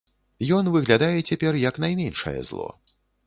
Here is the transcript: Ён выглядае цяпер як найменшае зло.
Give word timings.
Ён 0.55 0.69
выглядае 0.75 1.19
цяпер 1.29 1.59
як 1.69 1.77
найменшае 1.85 2.35
зло. 2.51 2.69